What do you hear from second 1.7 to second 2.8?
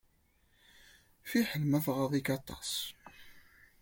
tɣaḍ-ik aṭas.